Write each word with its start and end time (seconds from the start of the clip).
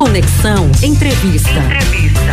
Conexão 0.00 0.70
Entrevista. 0.82 1.50
Entrevista. 1.50 2.32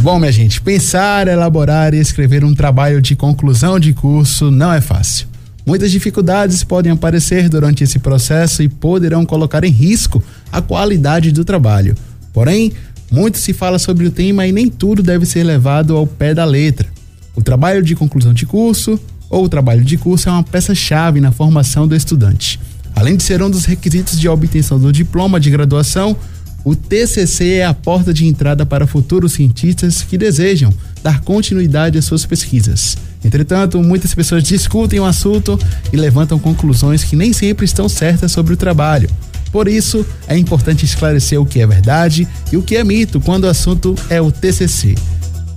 Bom, 0.00 0.18
minha 0.18 0.32
gente, 0.32 0.58
pensar, 0.58 1.28
elaborar 1.28 1.92
e 1.92 1.98
escrever 1.98 2.46
um 2.46 2.54
trabalho 2.54 3.02
de 3.02 3.14
conclusão 3.14 3.78
de 3.78 3.92
curso 3.92 4.50
não 4.50 4.72
é 4.72 4.80
fácil. 4.80 5.26
Muitas 5.66 5.90
dificuldades 5.90 6.64
podem 6.64 6.92
aparecer 6.92 7.50
durante 7.50 7.84
esse 7.84 7.98
processo 7.98 8.62
e 8.62 8.70
poderão 8.70 9.26
colocar 9.26 9.62
em 9.62 9.70
risco 9.70 10.24
a 10.50 10.62
qualidade 10.62 11.30
do 11.30 11.44
trabalho. 11.44 11.94
Porém, 12.32 12.72
muito 13.12 13.36
se 13.36 13.52
fala 13.52 13.78
sobre 13.78 14.06
o 14.06 14.10
tema 14.10 14.46
e 14.46 14.52
nem 14.52 14.70
tudo 14.70 15.02
deve 15.02 15.26
ser 15.26 15.44
levado 15.44 15.94
ao 15.94 16.06
pé 16.06 16.32
da 16.32 16.46
letra. 16.46 16.88
O 17.36 17.42
trabalho 17.42 17.82
de 17.82 17.94
conclusão 17.94 18.32
de 18.32 18.46
curso 18.46 18.98
ou 19.28 19.44
o 19.44 19.48
trabalho 19.48 19.84
de 19.84 19.98
curso 19.98 20.30
é 20.30 20.32
uma 20.32 20.42
peça-chave 20.42 21.20
na 21.20 21.32
formação 21.32 21.86
do 21.86 21.94
estudante. 21.94 22.58
Além 22.94 23.16
de 23.16 23.22
ser 23.22 23.42
um 23.42 23.50
dos 23.50 23.64
requisitos 23.64 24.18
de 24.18 24.28
obtenção 24.28 24.78
do 24.78 24.92
diploma 24.92 25.38
de 25.38 25.50
graduação, 25.50 26.16
o 26.64 26.74
TCC 26.74 27.54
é 27.54 27.64
a 27.64 27.72
porta 27.72 28.12
de 28.12 28.26
entrada 28.26 28.66
para 28.66 28.86
futuros 28.86 29.32
cientistas 29.32 30.02
que 30.02 30.18
desejam 30.18 30.72
dar 31.02 31.20
continuidade 31.20 31.96
às 31.96 32.04
suas 32.04 32.26
pesquisas. 32.26 32.96
Entretanto, 33.24 33.82
muitas 33.82 34.14
pessoas 34.14 34.42
discutem 34.42 35.00
o 35.00 35.04
assunto 35.04 35.58
e 35.92 35.96
levantam 35.96 36.38
conclusões 36.38 37.04
que 37.04 37.16
nem 37.16 37.32
sempre 37.32 37.64
estão 37.64 37.88
certas 37.88 38.32
sobre 38.32 38.54
o 38.54 38.56
trabalho. 38.56 39.08
Por 39.50 39.66
isso, 39.66 40.04
é 40.26 40.36
importante 40.36 40.84
esclarecer 40.84 41.40
o 41.40 41.46
que 41.46 41.60
é 41.60 41.66
verdade 41.66 42.28
e 42.52 42.56
o 42.56 42.62
que 42.62 42.76
é 42.76 42.84
mito 42.84 43.20
quando 43.20 43.44
o 43.44 43.48
assunto 43.48 43.94
é 44.10 44.20
o 44.20 44.30
TCC. 44.30 44.94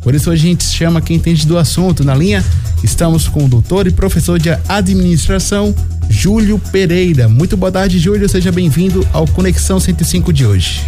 Por 0.02 0.16
isso, 0.16 0.32
a 0.32 0.36
gente 0.36 0.64
chama 0.64 1.02
quem 1.02 1.18
entende 1.18 1.46
do 1.46 1.58
assunto 1.58 2.04
na 2.04 2.16
linha. 2.16 2.44
Estamos 2.84 3.28
com 3.28 3.46
o 3.46 3.50
doutor 3.50 3.86
e 3.86 3.92
professor 3.92 4.40
de 4.40 4.50
administração, 4.68 5.76
Júlio 6.10 6.60
Pereira. 6.72 7.28
Muito 7.28 7.58
boa 7.58 7.72
tarde, 7.72 8.00
Júlio. 8.00 8.28
Seja 8.28 8.52
bem-vindo 8.52 9.06
ao 9.14 9.28
Conexão 9.28 9.80
105 9.80 10.32
de 10.32 10.46
hoje. 10.46 10.82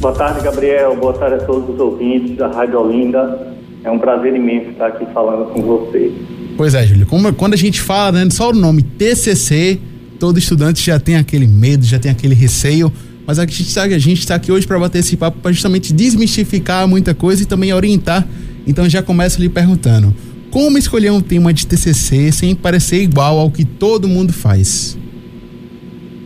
Boa 0.00 0.14
tarde, 0.14 0.42
Gabriel. 0.42 0.96
Boa 0.96 1.12
tarde 1.14 1.36
a 1.36 1.46
todos 1.46 1.74
os 1.74 1.80
ouvintes 1.80 2.36
da 2.36 2.48
Rádio 2.48 2.80
Olinda. 2.80 3.54
É 3.82 3.90
um 3.90 3.98
prazer 3.98 4.34
imenso 4.34 4.70
estar 4.70 4.88
aqui 4.88 5.06
falando 5.12 5.52
com 5.52 5.62
você. 5.62 6.12
Pois 6.56 6.74
é, 6.74 6.86
Júlio. 6.86 7.06
Como, 7.06 7.32
quando 7.34 7.54
a 7.54 7.56
gente 7.56 7.80
fala, 7.80 8.12
né, 8.12 8.30
só 8.30 8.50
o 8.50 8.52
nome 8.52 8.82
TCC, 8.82 9.78
todo 10.18 10.38
estudante 10.38 10.84
já 10.84 10.98
tem 10.98 11.16
aquele 11.16 11.46
medo, 11.46 11.84
já 11.84 11.98
tem 11.98 12.10
aquele 12.10 12.34
receio. 12.34 12.92
Mas 13.26 13.38
a 13.38 13.46
gente 13.46 13.62
está 13.62 13.88
tá 14.28 14.34
aqui 14.34 14.52
hoje 14.52 14.66
para 14.66 14.78
bater 14.78 14.98
esse 14.98 15.16
papo 15.16 15.38
para 15.40 15.52
justamente 15.52 15.92
desmistificar 15.92 16.86
muita 16.86 17.14
coisa 17.14 17.42
e 17.42 17.46
também 17.46 17.72
orientar. 17.72 18.26
Então 18.66 18.88
já 18.88 19.02
começo 19.02 19.40
lhe 19.40 19.48
perguntando: 19.48 20.14
como 20.54 20.78
escolher 20.78 21.10
um 21.10 21.20
tema 21.20 21.52
de 21.52 21.66
TCC 21.66 22.30
sem 22.30 22.54
parecer 22.54 23.02
igual 23.02 23.40
ao 23.40 23.50
que 23.50 23.64
todo 23.64 24.06
mundo 24.06 24.32
faz? 24.32 24.96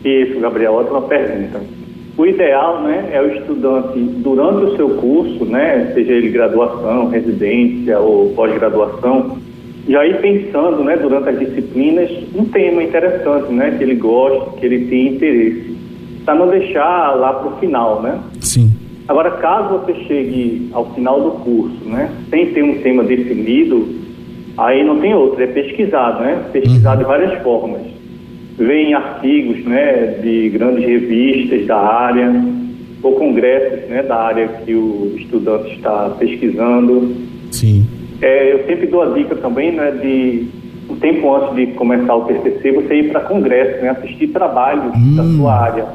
Isso, 0.04 0.38
Gabriel, 0.38 0.74
ótima 0.74 1.00
pergunta. 1.00 1.62
O 2.14 2.26
ideal, 2.26 2.82
né, 2.82 3.08
é 3.10 3.22
o 3.22 3.38
estudante 3.38 3.98
durante 3.98 4.66
o 4.66 4.76
seu 4.76 4.90
curso, 4.96 5.46
né, 5.46 5.92
seja 5.94 6.12
ele 6.12 6.28
graduação, 6.28 7.08
residência 7.08 7.98
ou 8.00 8.34
pós-graduação, 8.34 9.38
já 9.88 10.06
ir 10.06 10.20
pensando, 10.20 10.84
né, 10.84 10.98
durante 10.98 11.30
as 11.30 11.38
disciplinas, 11.38 12.10
um 12.34 12.44
tema 12.44 12.82
interessante, 12.82 13.50
né, 13.50 13.76
que 13.78 13.82
ele 13.82 13.94
gosta, 13.94 14.58
que 14.58 14.66
ele 14.66 14.90
tem 14.90 15.14
interesse, 15.14 15.74
para 16.26 16.34
não 16.34 16.48
deixar 16.48 17.14
lá 17.14 17.32
para 17.32 17.48
o 17.48 17.56
final, 17.58 18.02
né? 18.02 18.20
Sim. 18.40 18.70
Agora, 19.08 19.30
caso 19.30 19.78
você 19.78 19.94
chegue 20.04 20.68
ao 20.74 20.92
final 20.92 21.18
do 21.18 21.30
curso, 21.42 21.82
né, 21.86 22.10
sem 22.28 22.52
ter 22.52 22.62
um 22.62 22.82
tema 22.82 23.02
definido, 23.02 24.06
aí 24.58 24.84
não 24.84 24.98
tem 24.98 25.14
outro, 25.14 25.42
é 25.42 25.46
pesquisado, 25.46 26.20
né? 26.20 26.42
Pesquisado 26.52 26.96
uhum. 26.96 27.02
de 27.02 27.08
várias 27.08 27.42
formas. 27.42 27.80
Vem 28.58 28.92
artigos, 28.92 29.64
né, 29.64 30.18
de 30.20 30.48
grandes 30.48 30.84
revistas 30.84 31.64
da 31.66 31.78
área, 31.78 32.44
ou 33.02 33.12
congressos, 33.12 33.88
né, 33.88 34.02
da 34.02 34.16
área 34.16 34.48
que 34.48 34.74
o 34.74 35.14
estudante 35.16 35.76
está 35.76 36.10
pesquisando. 36.18 37.14
Sim. 37.52 37.86
É, 38.20 38.52
eu 38.52 38.66
sempre 38.66 38.88
dou 38.88 39.02
a 39.02 39.14
dica 39.14 39.36
também, 39.36 39.70
né, 39.70 39.92
de 39.92 40.48
um 40.90 40.96
tempo 40.96 41.32
antes 41.36 41.54
de 41.54 41.66
começar 41.74 42.16
o 42.16 42.24
TCC, 42.24 42.72
você 42.72 42.94
ir 42.96 43.10
para 43.10 43.20
congresso, 43.20 43.80
né, 43.80 43.90
assistir 43.90 44.28
trabalhos 44.28 44.92
hum. 44.96 45.16
da 45.16 45.24
sua 45.36 45.54
área. 45.54 45.86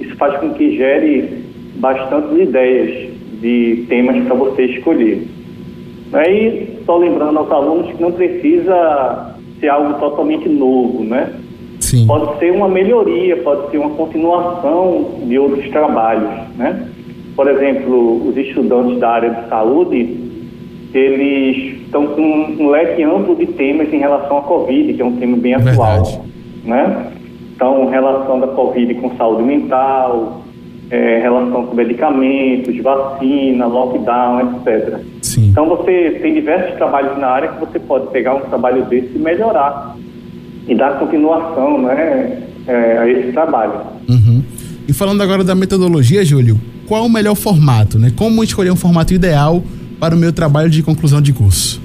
Isso 0.00 0.16
faz 0.16 0.36
com 0.40 0.50
que 0.50 0.76
gere 0.76 1.44
bastantes 1.76 2.36
ideias 2.36 3.10
de 3.40 3.84
temas 3.88 4.24
para 4.24 4.34
você 4.34 4.64
escolher. 4.64 5.24
Aí, 6.12 6.78
só 6.86 6.96
lembrando 6.96 7.38
aos 7.38 7.50
alunos 7.50 7.94
que 7.94 8.02
não 8.02 8.12
precisa 8.12 9.34
ser 9.60 9.68
algo 9.68 9.94
totalmente 9.98 10.48
novo, 10.48 11.04
né? 11.04 11.34
Sim. 11.80 12.06
Pode 12.06 12.38
ser 12.38 12.52
uma 12.52 12.68
melhoria, 12.68 13.36
pode 13.38 13.70
ser 13.70 13.78
uma 13.78 13.90
continuação 13.90 15.10
de 15.24 15.38
outros 15.38 15.68
trabalhos, 15.70 16.30
né? 16.56 16.88
Por 17.36 17.48
exemplo, 17.48 18.28
os 18.28 18.36
estudantes 18.36 18.98
da 18.98 19.10
área 19.10 19.30
de 19.30 19.48
saúde, 19.48 20.16
eles 20.92 21.80
estão 21.82 22.06
com 22.08 22.20
um 22.20 22.70
leque 22.70 23.02
amplo 23.02 23.36
de 23.36 23.46
temas 23.46 23.92
em 23.92 23.98
relação 23.98 24.38
à 24.38 24.42
Covid, 24.42 24.92
que 24.94 25.00
é 25.00 25.04
um 25.04 25.16
tema 25.16 25.36
bem 25.36 25.54
atual, 25.54 26.04
Verdade. 26.04 26.20
né? 26.64 27.12
Então, 27.54 27.88
relação 27.88 28.40
da 28.40 28.48
Covid 28.48 28.94
com 28.96 29.16
saúde 29.16 29.42
mental, 29.42 30.42
é, 30.90 31.20
relação 31.20 31.66
com 31.66 31.74
medicamentos, 31.74 32.76
vacina, 32.78 33.66
lockdown, 33.66 34.56
etc. 34.66 34.98
Sim. 35.22 35.48
Então 35.50 35.68
você 35.68 36.18
tem 36.22 36.34
diversos 36.34 36.76
trabalhos 36.76 37.18
na 37.18 37.28
área 37.28 37.48
que 37.48 37.60
você 37.60 37.78
pode 37.78 38.08
pegar 38.08 38.34
um 38.34 38.40
trabalho 38.40 38.84
desse 38.86 39.10
e 39.14 39.18
melhorar 39.18 39.96
e 40.66 40.74
dar 40.74 40.98
continuação 40.98 41.82
né, 41.82 42.42
é, 42.66 42.98
a 42.98 43.08
esse 43.08 43.32
trabalho. 43.32 43.72
Uhum. 44.08 44.42
E 44.86 44.92
falando 44.92 45.22
agora 45.22 45.44
da 45.44 45.54
metodologia, 45.54 46.24
Júlio, 46.24 46.58
qual 46.86 47.04
o 47.04 47.10
melhor 47.10 47.34
formato? 47.34 47.98
Né? 47.98 48.10
Como 48.16 48.42
escolher 48.42 48.70
um 48.70 48.76
formato 48.76 49.12
ideal 49.12 49.62
para 50.00 50.14
o 50.14 50.18
meu 50.18 50.32
trabalho 50.32 50.70
de 50.70 50.82
conclusão 50.82 51.20
de 51.20 51.32
curso? 51.32 51.82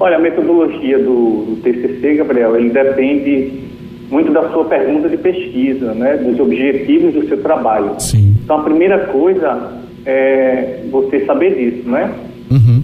Olha, 0.00 0.16
a 0.16 0.20
metodologia 0.20 0.98
do, 0.98 1.44
do 1.44 1.60
TCC, 1.62 2.14
Gabriel, 2.14 2.56
ele 2.56 2.70
depende 2.70 3.71
muito 4.12 4.30
da 4.30 4.46
sua 4.50 4.66
pergunta 4.66 5.08
de 5.08 5.16
pesquisa, 5.16 5.94
né, 5.94 6.18
dos 6.18 6.38
objetivos 6.38 7.14
do 7.14 7.26
seu 7.26 7.42
trabalho. 7.42 7.94
Sim. 7.98 8.36
Então, 8.44 8.58
a 8.58 8.62
primeira 8.62 9.06
coisa 9.06 9.72
é 10.04 10.82
você 10.90 11.24
saber 11.24 11.54
disso, 11.54 11.88
né? 11.88 12.12
Uhum. 12.50 12.82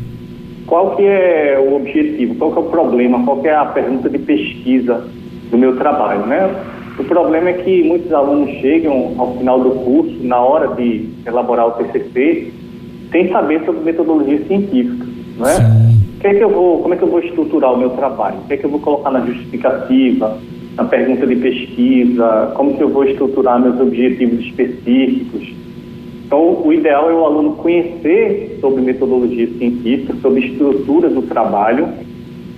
Qual 0.66 0.96
que 0.96 1.04
é 1.04 1.58
o 1.60 1.76
objetivo? 1.76 2.34
Qual 2.36 2.52
que 2.52 2.58
é 2.58 2.60
o 2.62 2.70
problema? 2.70 3.22
Qual 3.24 3.42
que 3.42 3.48
é 3.48 3.54
a 3.54 3.66
pergunta 3.66 4.08
de 4.08 4.18
pesquisa 4.18 5.04
do 5.50 5.58
meu 5.58 5.76
trabalho, 5.76 6.24
né? 6.24 6.50
O 6.98 7.04
problema 7.04 7.50
é 7.50 7.52
que 7.52 7.82
muitos 7.82 8.10
alunos 8.10 8.50
chegam 8.60 9.14
ao 9.18 9.36
final 9.36 9.60
do 9.60 9.70
curso, 9.70 10.16
na 10.22 10.40
hora 10.40 10.74
de 10.76 11.10
elaborar 11.26 11.68
o 11.68 11.70
TCC, 11.72 12.52
sem 13.12 13.28
saber 13.30 13.64
sobre 13.66 13.82
metodologia 13.82 14.38
científica, 14.46 15.04
né? 15.38 15.54
Sim. 15.56 15.98
Que 16.20 16.26
é 16.28 16.34
que 16.34 16.42
eu 16.42 16.50
vou, 16.50 16.80
como 16.80 16.94
é 16.94 16.96
que 16.96 17.02
eu 17.02 17.08
vou 17.08 17.20
estruturar 17.20 17.74
o 17.74 17.78
meu 17.78 17.90
trabalho? 17.90 18.38
O 18.38 18.48
que 18.48 18.54
é 18.54 18.56
que 18.56 18.64
eu 18.64 18.70
vou 18.70 18.80
colocar 18.80 19.10
na 19.10 19.20
justificativa? 19.20 20.38
Na 20.78 20.84
pergunta 20.84 21.26
de 21.26 21.34
pesquisa, 21.34 22.52
como 22.54 22.76
que 22.76 22.82
eu 22.84 22.88
vou 22.88 23.04
estruturar 23.04 23.60
meus 23.60 23.80
objetivos 23.80 24.38
específicos. 24.46 25.52
Então, 26.24 26.62
o 26.64 26.72
ideal 26.72 27.10
é 27.10 27.14
o 27.14 27.24
aluno 27.24 27.56
conhecer 27.56 28.58
sobre 28.60 28.82
metodologia 28.82 29.48
científica, 29.58 30.14
sobre 30.22 30.46
estrutura 30.46 31.10
do 31.10 31.22
trabalho, 31.22 31.88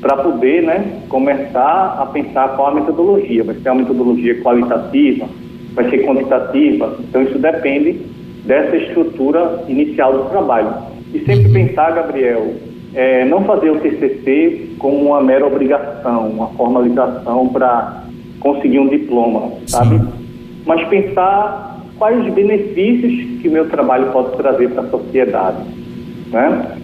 para 0.02 0.18
poder 0.18 0.62
né, 0.64 1.00
começar 1.08 1.96
a 1.98 2.04
pensar 2.06 2.56
qual 2.56 2.68
a 2.68 2.74
metodologia. 2.74 3.42
Vai 3.42 3.54
ser 3.54 3.70
uma 3.70 3.80
metodologia 3.80 4.42
qualitativa, 4.42 5.26
vai 5.72 5.88
ser 5.88 6.04
quantitativa. 6.04 6.98
Então, 7.00 7.22
isso 7.22 7.38
depende 7.38 8.00
dessa 8.44 8.76
estrutura 8.76 9.64
inicial 9.66 10.12
do 10.12 10.28
trabalho. 10.28 10.74
E 11.14 11.20
sempre 11.20 11.46
uhum. 11.46 11.52
pensar, 11.54 11.92
Gabriel, 11.92 12.52
é, 12.94 13.24
não 13.24 13.44
fazer 13.44 13.70
o 13.70 13.80
TCC 13.80 14.72
como 14.78 15.06
uma 15.06 15.22
mera 15.22 15.46
obrigação, 15.46 16.28
uma 16.28 16.48
formalização 16.48 17.48
para 17.48 18.09
conseguir 18.40 18.80
um 18.80 18.88
diploma, 18.88 19.52
sabe? 19.66 19.98
Sim. 19.98 20.08
Mas 20.66 20.88
pensar 20.88 21.84
quais 21.98 22.26
os 22.26 22.34
benefícios 22.34 23.40
que 23.40 23.48
o 23.48 23.52
meu 23.52 23.68
trabalho 23.68 24.10
pode 24.10 24.36
trazer 24.36 24.70
para 24.70 24.82
a 24.82 24.90
sociedade, 24.90 25.58
né? 26.32 26.76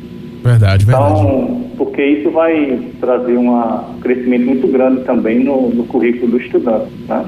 Verdade, 0.44 0.84
verdade. 0.84 1.20
Então, 1.20 1.64
porque 1.76 2.04
isso 2.04 2.30
vai 2.30 2.78
trazer 3.00 3.36
uma, 3.36 3.88
um 3.90 3.98
crescimento 4.00 4.46
muito 4.46 4.68
grande 4.68 5.02
também 5.02 5.42
no, 5.42 5.70
no 5.70 5.84
currículo 5.84 6.32
do 6.32 6.38
estudante, 6.38 6.90
né? 7.08 7.24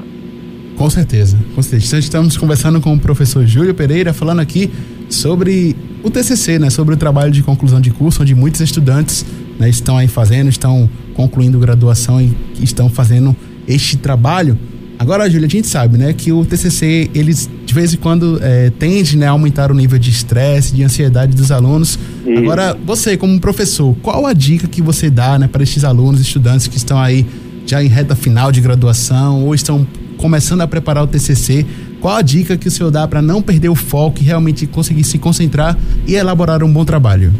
Com 0.77 0.89
certeza, 0.89 1.37
com 1.53 1.61
certeza. 1.61 1.99
Estamos 1.99 2.37
conversando 2.37 2.79
com 2.79 2.93
o 2.93 2.99
professor 2.99 3.45
Júlio 3.45 3.73
Pereira, 3.73 4.13
falando 4.13 4.39
aqui 4.39 4.71
sobre 5.09 5.75
o 6.03 6.09
TCC, 6.09 6.57
né? 6.57 6.69
Sobre 6.69 6.95
o 6.95 6.97
trabalho 6.97 7.31
de 7.31 7.43
conclusão 7.43 7.81
de 7.81 7.91
curso, 7.91 8.21
onde 8.21 8.33
muitos 8.33 8.61
estudantes 8.61 9.25
né, 9.59 9.67
estão 9.67 9.97
aí 9.97 10.07
fazendo, 10.07 10.47
estão 10.47 10.89
concluindo 11.15 11.59
graduação 11.59 12.21
e 12.21 12.33
estão 12.61 12.89
fazendo 12.89 13.35
este 13.69 13.97
trabalho. 13.97 14.57
Agora, 14.97 15.29
Júlia, 15.29 15.47
a 15.47 15.49
gente 15.49 15.67
sabe, 15.67 15.97
né, 15.97 16.11
que 16.11 16.29
o 16.33 16.43
TCC, 16.43 17.09
eles 17.15 17.49
de 17.65 17.73
vez 17.73 17.93
em 17.93 17.97
quando 17.97 18.37
é, 18.41 18.69
tende 18.77 19.15
né, 19.15 19.27
a 19.27 19.29
aumentar 19.29 19.71
o 19.71 19.73
nível 19.73 19.97
de 19.97 20.09
estresse, 20.09 20.75
de 20.75 20.83
ansiedade 20.83 21.37
dos 21.37 21.51
alunos. 21.51 21.97
Isso. 22.25 22.39
Agora, 22.39 22.75
você, 22.85 23.15
como 23.15 23.39
professor, 23.39 23.95
qual 24.01 24.25
a 24.25 24.33
dica 24.33 24.67
que 24.67 24.81
você 24.81 25.09
dá 25.09 25.39
né, 25.39 25.47
para 25.47 25.63
estes 25.63 25.85
alunos, 25.85 26.19
estudantes 26.19 26.67
que 26.67 26.75
estão 26.75 26.99
aí 26.99 27.25
já 27.65 27.81
em 27.81 27.87
reta 27.87 28.15
final 28.15 28.51
de 28.51 28.59
graduação 28.59 29.45
ou 29.45 29.55
estão 29.55 29.87
começando 30.17 30.61
a 30.61 30.67
preparar 30.67 31.03
o 31.03 31.07
TCC, 31.07 31.65
qual 32.01 32.17
a 32.17 32.21
dica 32.21 32.57
que 32.57 32.67
o 32.67 32.71
senhor 32.71 32.91
dá 32.91 33.07
para 33.07 33.21
não 33.21 33.41
perder 33.41 33.69
o 33.69 33.75
foco 33.75 34.17
e 34.19 34.23
realmente 34.23 34.67
conseguir 34.67 35.05
se 35.05 35.17
concentrar 35.17 35.77
e 36.05 36.15
elaborar 36.15 36.61
um 36.61 36.73
bom 36.73 36.83
trabalho? 36.83 37.31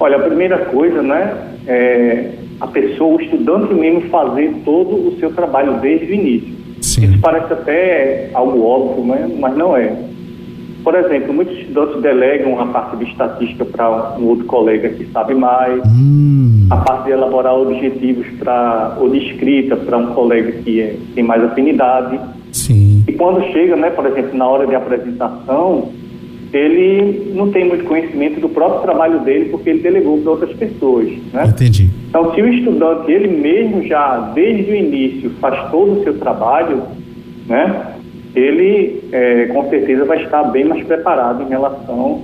Olha, 0.00 0.16
a 0.16 0.20
primeira 0.20 0.64
coisa, 0.64 1.00
né, 1.00 1.36
é 1.66 2.41
a 2.62 2.66
pessoa, 2.68 3.16
o 3.16 3.20
estudante 3.20 3.74
mesmo 3.74 4.02
fazer 4.02 4.54
todo 4.64 4.94
o 4.94 5.16
seu 5.18 5.32
trabalho 5.32 5.80
desde 5.80 6.06
o 6.06 6.14
início. 6.14 6.54
Sim. 6.80 7.06
Isso 7.06 7.18
parece 7.20 7.52
até 7.52 8.30
algo 8.32 8.62
óbvio, 8.62 9.04
né? 9.04 9.28
mas 9.40 9.56
não 9.56 9.76
é. 9.76 9.92
Por 10.84 10.94
exemplo, 10.94 11.34
muitos 11.34 11.58
estudantes 11.58 12.00
delegam 12.00 12.60
a 12.60 12.66
parte 12.66 12.96
de 12.98 13.10
estatística 13.10 13.64
para 13.64 14.16
um 14.16 14.26
outro 14.26 14.44
colega 14.46 14.90
que 14.90 15.06
sabe 15.06 15.34
mais, 15.34 15.82
hum. 15.86 16.68
a 16.70 16.76
parte 16.76 17.06
de 17.06 17.10
elaborar 17.12 17.54
objetivos 17.54 18.26
para 18.38 18.96
ou 19.00 19.08
de 19.08 19.18
escrita 19.30 19.76
para 19.76 19.98
um 19.98 20.14
colega 20.14 20.52
que 20.52 20.80
é, 20.80 20.96
tem 21.16 21.24
mais 21.24 21.42
afinidade. 21.42 22.18
Sim. 22.52 23.02
E 23.08 23.12
quando 23.12 23.42
chega, 23.52 23.74
né, 23.74 23.90
por 23.90 24.06
exemplo, 24.06 24.36
na 24.36 24.46
hora 24.46 24.66
de 24.68 24.74
apresentação, 24.74 25.90
ele 26.52 27.32
não 27.34 27.50
tem 27.50 27.66
muito 27.66 27.84
conhecimento 27.84 28.40
do 28.40 28.48
próprio 28.48 28.82
trabalho 28.82 29.20
dele 29.20 29.46
porque 29.46 29.70
ele 29.70 29.80
delegou 29.80 30.18
para 30.18 30.30
outras 30.30 30.52
pessoas, 30.52 31.08
né? 31.32 31.46
Entendi. 31.46 31.90
Então, 32.12 32.34
se 32.34 32.42
o 32.42 32.48
estudante 32.52 33.10
ele 33.10 33.28
mesmo 33.28 33.82
já 33.84 34.18
desde 34.34 34.70
o 34.70 34.74
início 34.74 35.30
faz 35.40 35.70
todo 35.70 35.92
o 35.98 36.02
seu 36.04 36.18
trabalho, 36.18 36.82
né? 37.46 37.94
ele 38.36 39.02
é, 39.10 39.46
com 39.46 39.70
certeza 39.70 40.04
vai 40.04 40.22
estar 40.22 40.42
bem 40.44 40.66
mais 40.66 40.84
preparado 40.84 41.42
em 41.42 41.48
relação 41.48 42.20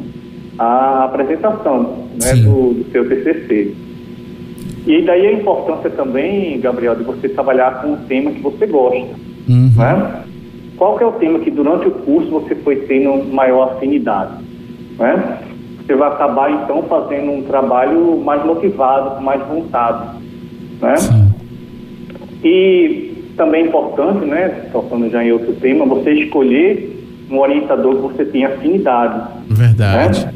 à 0.58 1.05
apresentação 1.05 2.05
né, 2.23 2.35
do, 2.35 2.75
do, 2.75 2.87
seu 2.93 3.08
TCC. 3.08 3.75
E 4.87 5.02
daí 5.06 5.26
a 5.26 5.32
importância 5.32 5.88
também, 5.88 6.61
Gabriel, 6.61 6.94
de 6.94 7.05
você 7.05 7.26
trabalhar 7.26 7.81
com 7.81 7.93
um 7.93 7.96
tema 8.05 8.31
que 8.31 8.43
você 8.43 8.67
gosta. 8.67 9.14
Uhum. 9.49 9.73
Né? 9.75 10.23
Qual 10.76 10.99
que 10.99 11.05
é 11.05 11.06
o 11.06 11.12
tema 11.12 11.38
que 11.38 11.50
durante 11.50 11.88
o 11.88 11.93
curso 11.93 12.29
você 12.29 12.55
foi 12.56 12.76
tendo 12.76 13.25
maior 13.32 13.73
afinidade? 13.73 14.35
Né? 14.99 15.38
Você 15.88 15.96
vai 15.96 16.08
acabar 16.08 16.52
então 16.52 16.82
fazendo 16.82 17.32
um 17.32 17.43
trabalho 17.44 18.20
mais 18.23 18.44
motivado, 18.44 19.17
com 19.17 19.23
mais 19.23 19.40
vontade. 19.49 20.19
Né? 20.82 20.94
E 22.44 23.32
também 23.38 23.62
é 23.62 23.67
importante, 23.69 24.26
né, 24.26 24.69
tocando 24.70 25.08
já 25.08 25.25
em 25.25 25.32
outro 25.32 25.55
tema, 25.55 25.87
você 25.87 26.12
escolher 26.12 26.94
um 27.31 27.38
orientador 27.38 27.96
que 27.96 28.02
você 28.02 28.26
tenha 28.26 28.49
afinidade. 28.49 29.31
Verdade. 29.49 30.26
Né? 30.26 30.35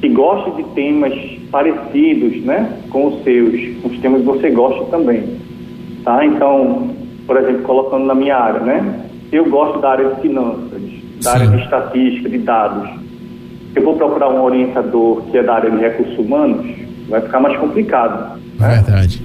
Que 0.00 0.08
goste 0.08 0.50
de 0.56 0.64
temas 0.70 1.14
parecidos, 1.52 2.42
né, 2.42 2.68
com 2.90 3.06
os 3.06 3.22
seus, 3.22 3.80
com 3.80 3.90
os 3.90 3.98
temas 4.00 4.22
que 4.22 4.26
você 4.26 4.50
gosta 4.50 4.84
também. 4.86 5.22
Tá? 6.04 6.24
Então, 6.24 6.90
por 7.24 7.36
exemplo, 7.36 7.62
colocando 7.62 8.04
na 8.04 8.16
minha 8.16 8.36
área, 8.36 8.60
né, 8.62 9.00
eu 9.30 9.48
gosto 9.48 9.78
da 9.78 9.90
área 9.90 10.14
de 10.16 10.22
finanças, 10.22 10.82
da 11.22 11.30
Sim. 11.30 11.36
área 11.36 11.46
de 11.46 11.62
estatística, 11.62 12.28
de 12.28 12.38
dados. 12.38 13.07
Eu 13.78 13.84
vou 13.84 13.94
procurar 13.94 14.28
um 14.28 14.42
orientador 14.42 15.22
que 15.30 15.38
é 15.38 15.42
da 15.42 15.54
área 15.54 15.70
de 15.70 15.76
recursos 15.76 16.18
humanos, 16.18 16.66
vai 17.08 17.20
ficar 17.20 17.38
mais 17.38 17.56
complicado. 17.58 18.40
Né? 18.58 18.68
Verdade. 18.68 19.22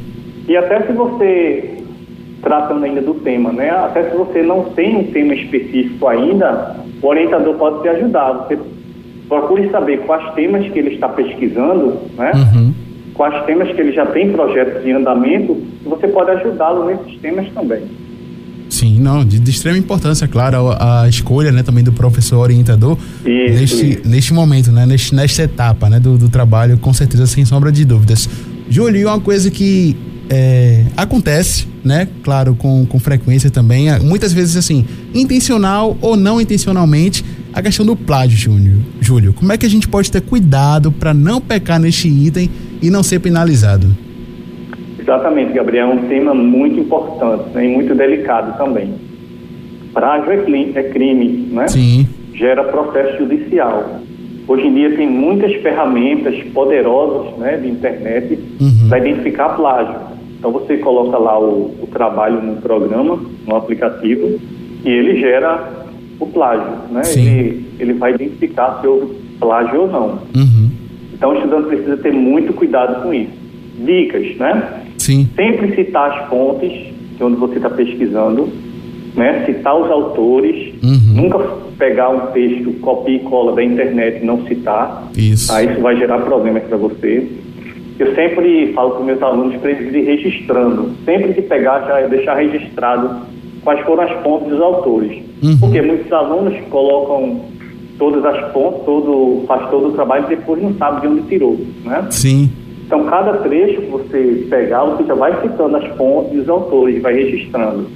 E 0.48 0.56
até 0.56 0.82
se 0.86 0.94
você 0.94 1.80
tratando 2.44 2.84
ainda 2.84 3.02
do 3.02 3.16
tema, 3.16 3.52
né? 3.52 3.72
Até 3.72 4.12
se 4.12 4.16
você 4.16 4.44
não 4.44 4.66
tem 4.66 4.96
um 4.96 5.06
tema 5.06 5.34
específico 5.34 6.08
ainda, 6.08 6.76
o 7.02 7.08
orientador 7.08 7.56
pode 7.56 7.82
te 7.82 7.90
ajudar. 7.90 8.34
Você 8.34 8.60
procure 9.28 9.70
saber 9.72 10.02
quais 10.02 10.34
temas 10.36 10.70
que 10.70 10.78
ele 10.78 10.94
está 10.94 11.10
pesquisando, 11.10 11.98
né? 12.16 12.32
Uhum. 12.36 12.74
Quais 13.16 13.46
temas 13.46 13.72
que 13.72 13.82
ele 13.82 13.92
já 13.92 14.06
tem 14.06 14.34
projetos 14.34 14.86
em 14.86 14.92
andamento, 14.92 15.58
você 15.84 16.08
pode 16.08 16.30
ajudá-lo 16.30 16.86
nesses 16.86 17.20
temas 17.22 17.50
também. 17.54 17.82
Sim, 18.84 19.00
não, 19.00 19.24
de, 19.24 19.40
de, 19.40 19.50
extrema 19.50 19.78
importância, 19.78 20.28
claro, 20.28 20.72
a, 20.72 21.04
a, 21.04 21.10
escolha, 21.10 21.54
né, 21.54 21.64
também 21.64 21.86
do 21.86 21.94
professor 21.94 22.40
orientador 22.40 22.98
isso, 23.26 23.60
neste, 23.60 23.92
isso. 23.92 24.02
neste 24.04 24.34
momento, 24.34 24.74
né, 24.74 24.86
neste, 24.86 25.16
nesta 25.16 25.44
etapa, 25.44 25.90
né, 25.90 26.02
do, 26.02 26.18
do 26.18 26.28
trabalho, 26.28 26.78
com 26.78 26.92
certeza, 26.92 27.26
sem 27.26 27.46
sombra 27.46 27.72
de 27.72 27.86
dúvidas. 27.86 28.28
Júlio, 28.70 29.08
uma 29.08 29.22
coisa 29.22 29.50
que 29.50 29.96
é, 30.30 30.84
acontece, 30.98 31.66
né? 31.84 32.08
Claro, 32.24 32.56
com, 32.56 32.86
com 32.86 33.00
frequência 33.00 33.50
também. 33.50 33.88
Muitas 34.00 34.34
vezes, 34.34 34.58
assim, 34.58 34.86
intencional 35.14 35.98
ou 36.02 36.18
não 36.18 36.42
intencionalmente, 36.42 37.24
a 37.54 37.62
questão 37.62 37.86
do 37.86 37.96
plágio, 37.96 38.38
Júnior. 38.38 38.78
Júlio, 39.00 39.34
como 39.34 39.52
é 39.52 39.58
que 39.58 39.66
a 39.66 39.70
gente 39.70 39.88
pode 39.88 40.12
ter 40.12 40.22
cuidado 40.22 40.92
para 40.92 41.14
não 41.14 41.40
pecar 41.40 41.80
neste 41.80 42.08
item 42.10 42.50
e 42.82 42.90
não 42.90 43.04
ser 43.04 43.20
penalizado? 43.20 43.96
Exatamente, 45.04 45.52
Gabriel. 45.52 45.90
É 45.90 45.94
um 45.94 46.08
tema 46.08 46.34
muito 46.34 46.80
importante 46.80 47.50
né, 47.54 47.66
e 47.66 47.74
muito 47.74 47.94
delicado 47.94 48.58
também. 48.58 48.94
Plágio 49.94 50.32
é, 50.32 50.84
crime, 50.84 51.50
né? 51.52 51.68
Sim. 51.68 52.08
Gera 52.34 52.64
processo 52.64 53.18
judicial. 53.20 54.00
Hoje 54.48 54.68
em 54.68 54.74
dia 54.74 54.96
tem 54.96 55.10
muitas 55.10 55.54
ferramentas 55.62 56.42
poderosas 56.54 57.38
né, 57.38 57.58
de 57.58 57.70
internet 57.70 58.40
uhum. 58.60 58.90
para 58.90 59.00
identificar 59.00 59.50
plágio. 59.50 59.96
Então 60.40 60.52
você 60.52 60.78
coloca 60.78 61.18
lá 61.18 61.40
o, 61.40 61.76
o, 61.82 61.88
trabalho 61.92 62.42
no 62.42 62.56
programa, 62.58 63.20
no 63.48 63.56
aplicativo, 63.56 64.40
e 64.84 64.90
ele 64.90 65.20
gera 65.20 65.86
o 66.20 66.26
plágio, 66.28 66.68
né? 66.92 67.02
Ele, 67.14 67.66
ele 67.80 67.94
vai 67.94 68.14
identificar 68.14 68.80
se 68.82 68.88
houve 68.88 69.16
plágio 69.40 69.82
ou 69.82 69.88
não. 69.88 70.20
Uhum. 70.36 70.70
Então 71.14 71.32
o 71.32 71.36
estudante 71.36 71.68
precisa 71.68 71.98
ter 71.98 72.12
muito 72.12 72.52
cuidado 72.52 73.04
com 73.04 73.14
isso. 73.14 73.32
Dicas, 73.86 74.36
né? 74.36 74.83
Sim. 75.04 75.28
Sempre 75.36 75.76
citar 75.76 76.12
as 76.12 76.30
fontes 76.30 76.72
de 77.18 77.24
onde 77.24 77.36
você 77.36 77.58
está 77.58 77.70
pesquisando, 77.70 78.48
né? 79.16 79.44
Citar 79.46 79.76
os 79.76 79.92
autores, 79.92 80.74
uhum. 80.82 81.22
nunca 81.24 81.40
pegar 81.78 82.10
um 82.10 82.28
texto, 82.32 82.72
copia 82.80 83.18
e 83.18 83.20
cola 83.20 83.54
da 83.54 83.62
internet 83.62 84.22
e 84.22 84.26
não 84.26 84.46
citar. 84.46 85.10
Isso. 85.16 85.52
Aí 85.52 85.70
isso 85.70 85.82
vai 85.82 85.98
gerar 85.98 86.20
problemas 86.20 86.64
para 86.64 86.78
você. 86.78 87.28
Eu 88.00 88.16
sempre 88.16 88.72
falo 88.74 88.92
com 88.92 89.04
meus 89.04 89.22
alunos 89.22 89.58
para 89.58 89.72
eles 89.72 89.94
ir 89.94 90.06
registrando. 90.06 90.92
Sempre 91.04 91.34
que 91.34 91.42
pegar, 91.42 91.86
já 91.86 92.08
deixar 92.08 92.36
registrado 92.36 93.26
quais 93.62 93.82
foram 93.86 94.04
as 94.04 94.24
fontes 94.24 94.48
dos 94.48 94.62
autores. 94.62 95.22
Uhum. 95.44 95.58
Porque 95.60 95.82
muitos 95.82 96.12
alunos 96.14 96.58
colocam 96.70 97.42
todas 98.00 98.24
as 98.26 98.54
fontes, 98.54 98.86
todo, 98.86 99.44
faz 99.48 99.70
todo 99.70 99.90
o 99.90 99.92
trabalho 99.92 100.26
e 100.26 100.36
depois 100.36 100.62
não 100.62 100.74
sabe 100.76 101.02
de 101.02 101.08
onde 101.08 101.22
tirou, 101.24 101.60
né? 101.84 102.08
Sim. 102.10 102.50
Então, 102.94 103.06
cada 103.06 103.34
trecho 103.38 103.82
que 103.82 103.90
você 103.90 104.46
pegar, 104.52 104.84
você 104.84 105.04
já 105.04 105.16
vai 105.16 105.42
citando 105.42 105.78
as 105.78 105.88
fontes 105.98 106.32
e 106.32 106.38
os 106.38 106.48
autores, 106.48 107.02
vai 107.02 107.16
registrando. 107.16 107.88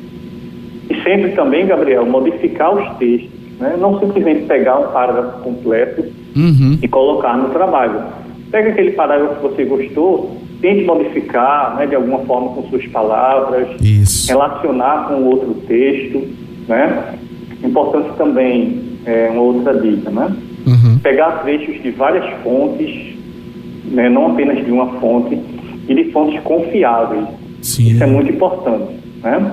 E 0.90 0.96
sempre 1.04 1.34
também, 1.34 1.68
Gabriel, 1.68 2.04
modificar 2.04 2.74
os 2.74 2.98
textos, 2.98 3.30
né? 3.60 3.78
Não 3.80 4.00
simplesmente 4.00 4.45
pegar 4.48 4.80
um 4.80 4.92
parágrafo 4.92 5.44
completo 5.44 6.04
uhum. 6.36 6.80
e 6.81 6.88
colocar 6.88 7.38
no 7.38 7.50
trabalho 7.50 8.02
Pega 8.50 8.69
aquele 8.69 8.92
parágrafo 8.92 9.36
que 9.36 9.42
você 9.42 9.66
gostou, 9.66 10.38
tente 10.62 10.86
modificar 10.86 11.76
né, 11.76 11.86
de 11.86 11.95
alguma 11.95 12.19
forma 12.19 12.54
com 12.54 12.64
suas 12.69 12.88
palavras, 12.88 13.68
Isso. 13.81 14.30
relacionar 14.30 15.10
com 15.10 15.26
outro 15.26 15.54
texto, 15.68 16.28
né? 16.68 17.14
Importante 17.64 18.10
também, 18.18 18.81
é, 19.06 19.30
uma 19.30 19.42
outra 19.42 19.80
dica, 19.80 20.10
né? 20.10 20.33
Uhum. 20.66 20.98
Pegar 21.00 21.44
trechos 21.44 21.83
de 21.83 21.92
várias 21.92 22.26
fontes, 22.42 23.17
né, 23.88 24.10
não 24.10 24.32
apenas 24.32 24.64
de 24.64 24.72
uma 24.72 25.00
fonte, 25.00 25.40
e 25.88 25.96
de 25.96 26.12
fontes 26.12 26.40
confiáveis. 26.42 27.26
Sim. 27.62 27.92
Isso 27.92 28.04
é 28.04 28.08
muito 28.08 28.32
importante, 28.32 28.94
né? 29.24 29.52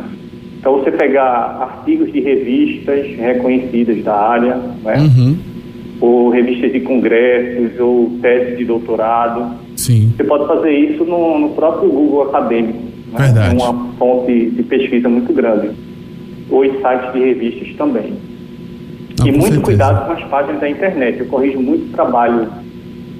Então, 0.58 0.78
você 0.78 0.90
pegar 0.90 1.58
artigos 1.60 2.10
de 2.12 2.20
revistas 2.20 3.06
reconhecidas 3.16 4.02
da 4.02 4.14
área, 4.14 4.56
né? 4.82 4.96
Uhum 4.98 5.54
ou 6.00 6.28
revistas 6.30 6.72
de 6.72 6.80
congressos, 6.80 7.78
ou 7.78 8.10
teses 8.20 8.58
de 8.58 8.64
doutorado. 8.64 9.56
Sim. 9.76 10.12
Você 10.16 10.24
pode 10.24 10.46
fazer 10.46 10.70
isso 10.70 11.04
no, 11.04 11.38
no 11.38 11.48
próprio 11.50 11.88
Google 11.88 12.28
acadêmico. 12.28 12.78
Né? 13.12 13.18
Verdade. 13.18 13.56
É 13.56 13.62
uma 13.62 13.92
fonte 13.94 14.50
de 14.50 14.62
pesquisa 14.64 15.08
muito 15.08 15.32
grande. 15.32 15.70
Ou 16.50 16.64
em 16.64 16.72
sites 16.72 17.12
de 17.12 17.18
revistas 17.20 17.74
também. 17.76 18.12
Não, 19.18 19.26
e 19.26 19.30
muito 19.30 19.42
certeza. 19.44 19.62
cuidado 19.62 20.06
com 20.06 20.12
as 20.12 20.24
páginas 20.24 20.60
da 20.60 20.68
internet. 20.68 21.20
Eu 21.20 21.26
corrijo 21.26 21.60
muito 21.60 21.92
trabalho 21.92 22.48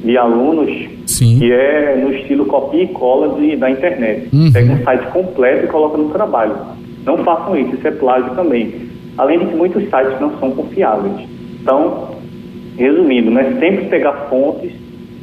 de 0.04 0.18
alunos 0.18 0.70
Sim. 1.06 1.38
que 1.38 1.52
é 1.52 1.96
no 1.96 2.12
estilo 2.14 2.46
copia 2.46 2.82
e 2.82 2.88
cola 2.88 3.40
de, 3.40 3.56
da 3.56 3.70
internet. 3.70 4.28
Uhum. 4.32 4.52
Pega 4.52 4.72
um 4.72 4.82
site 4.82 5.06
completo 5.08 5.64
e 5.64 5.68
coloca 5.68 5.96
no 5.98 6.10
trabalho. 6.10 6.54
Não 7.04 7.18
façam 7.18 7.56
isso, 7.58 7.74
isso 7.74 7.86
é 7.86 7.90
plágio 7.90 8.34
também. 8.34 8.74
Além 9.16 9.38
de 9.38 9.46
que 9.46 9.54
muitos 9.54 9.82
sites 9.84 10.20
não 10.20 10.38
são 10.38 10.50
confiáveis. 10.52 11.28
Então, 11.60 12.14
resumindo, 12.76 13.30
né, 13.30 13.56
sempre 13.60 13.86
pegar 13.86 14.28
fontes, 14.28 14.72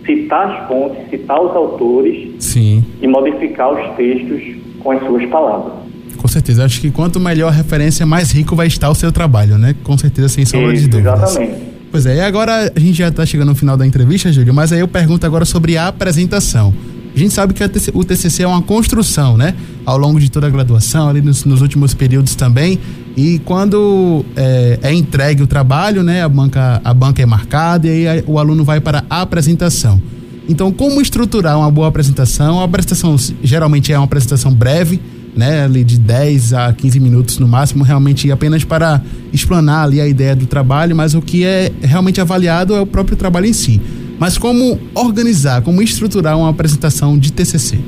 citar 0.06 0.48
as 0.48 0.68
fontes, 0.68 1.10
citar 1.10 1.42
os 1.42 1.56
autores 1.56 2.30
Sim. 2.40 2.84
e 3.02 3.08
modificar 3.08 3.74
os 3.74 3.96
textos 3.96 4.42
com 4.80 4.92
as 4.92 5.04
suas 5.06 5.26
palavras. 5.26 5.74
Com 6.18 6.28
certeza, 6.28 6.64
acho 6.64 6.80
que 6.80 6.92
quanto 6.92 7.20
melhor 7.20 7.48
a 7.48 7.52
referência, 7.52 8.06
mais 8.06 8.32
rico 8.32 8.56
vai 8.56 8.68
estar 8.68 8.90
o 8.90 8.96
seu 8.96 9.12
trabalho, 9.12 9.58
né? 9.58 9.76
Com 9.84 9.98
certeza, 9.98 10.30
sem 10.30 10.46
sombra 10.46 10.74
de 10.74 10.88
dúvidas. 10.88 11.36
Exatamente. 11.36 11.71
Pois 11.92 12.06
é, 12.06 12.16
e 12.16 12.22
agora 12.22 12.72
a 12.74 12.80
gente 12.80 12.98
já 12.98 13.10
está 13.10 13.26
chegando 13.26 13.50
no 13.50 13.56
final 13.56 13.76
da 13.76 13.86
entrevista, 13.86 14.32
Júlio, 14.32 14.54
mas 14.54 14.72
aí 14.72 14.80
eu 14.80 14.88
pergunto 14.88 15.26
agora 15.26 15.44
sobre 15.44 15.76
a 15.76 15.90
apresentação. 15.90 16.74
A 17.14 17.20
gente 17.20 17.34
sabe 17.34 17.54
que 17.54 17.62
o 17.94 18.04
TCC 18.06 18.44
é 18.44 18.48
uma 18.48 18.62
construção, 18.62 19.36
né? 19.36 19.54
Ao 19.86 19.98
longo 19.98 20.18
de 20.18 20.32
toda 20.32 20.48
a 20.48 20.50
graduação, 20.50 21.10
ali 21.10 21.22
nos, 21.22 21.44
nos 21.44 21.62
últimos 21.62 21.94
períodos 21.94 22.36
também. 22.36 22.80
E 23.18 23.40
quando 23.40 24.24
é, 24.38 24.80
é, 24.82 24.94
entregue 24.94 25.44
o 25.44 25.48
trabalho, 25.48 26.04
né? 26.04 26.24
A 26.24 26.30
banca, 26.30 26.80
a 26.82 26.94
banca 26.94 27.22
é 27.22 27.26
marcada 27.26 27.88
e 27.88 28.08
aí 28.08 28.24
o 28.26 28.40
aluno 28.40 28.64
vai 28.64 28.80
para 28.80 29.04
a 29.10 29.22
apresentação. 29.22 30.02
Então, 30.48 30.72
como 30.72 31.02
estruturar 31.02 31.58
uma 31.60 31.70
boa 31.70 31.90
apresentação? 31.90 32.62
A 32.62 32.64
apresentação 32.64 33.18
geralmente 33.44 33.92
é 33.92 33.98
uma 33.98 34.06
apresentação 34.06 34.54
breve, 34.54 35.02
né, 35.36 35.64
ali 35.64 35.84
de 35.84 36.00
10 36.00 36.54
a 36.54 36.74
15 36.74 37.00
minutos 37.00 37.40
no 37.40 37.48
máximo, 37.48 37.84
realmente 37.84 38.32
apenas 38.32 38.64
para 38.64 39.02
explanar 39.32 39.86
ali 39.86 40.02
a 40.02 40.08
ideia 40.08 40.36
do 40.36 40.46
trabalho, 40.46 40.96
mas 40.96 41.16
o 41.16 41.22
que 41.22 41.46
é 41.46 41.72
realmente 41.82 42.20
avaliado 42.20 42.76
é 42.76 42.82
o 42.82 42.86
próprio 42.86 43.16
trabalho 43.16 43.46
em 43.46 43.54
si. 43.54 43.80
Mas 44.20 44.38
como 44.38 44.78
organizar, 44.94 45.64
como 45.64 45.82
estruturar 45.82 46.38
uma 46.38 46.50
apresentação 46.50 47.18
de 47.18 47.34
TCC? 47.34 47.80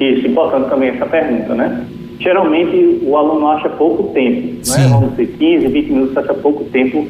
Isso, 0.00 0.26
importante 0.26 0.70
também 0.70 0.90
essa 0.90 1.06
pergunta, 1.06 1.54
né? 1.54 1.86
Geralmente 2.18 3.00
o 3.02 3.16
aluno 3.16 3.48
acha 3.48 3.68
pouco 3.68 4.12
tempo, 4.14 4.58
né? 4.68 4.88
Vamos 4.88 5.10
dizer, 5.10 5.36
15, 5.38 5.68
20 5.68 5.88
minutos 5.90 6.16
acha 6.16 6.34
pouco 6.34 6.64
tempo 6.64 7.06